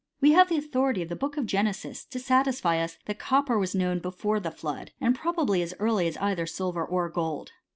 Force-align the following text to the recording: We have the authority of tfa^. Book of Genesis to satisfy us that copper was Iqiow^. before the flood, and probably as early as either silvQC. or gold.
We 0.19 0.31
have 0.31 0.49
the 0.49 0.57
authority 0.57 1.03
of 1.03 1.09
tfa^. 1.09 1.19
Book 1.19 1.37
of 1.37 1.45
Genesis 1.45 2.05
to 2.05 2.17
satisfy 2.17 2.79
us 2.81 2.97
that 3.05 3.19
copper 3.19 3.59
was 3.59 3.75
Iqiow^. 3.75 4.01
before 4.01 4.39
the 4.39 4.49
flood, 4.49 4.89
and 4.99 5.13
probably 5.13 5.61
as 5.61 5.75
early 5.77 6.07
as 6.07 6.17
either 6.17 6.45
silvQC. 6.45 6.91
or 6.91 7.07
gold. 7.07 7.51